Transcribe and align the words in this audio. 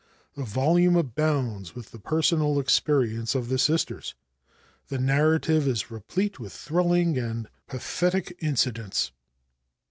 The 0.33 0.43
volume 0.43 0.95
abounds 0.95 1.75
with 1.75 1.91
the 1.91 1.99
personal 1.99 2.59
experience 2.59 3.35
of 3.35 3.49
the 3.49 3.59
Sisters. 3.59 4.15
The 4.87 4.97
narrative 4.97 5.67
is 5.67 5.91
replete 5.91 6.39
with 6.39 6.53
thrilling 6.53 7.19
and 7.19 7.47
pathetic 7.67 8.35
incidents. 8.39 9.11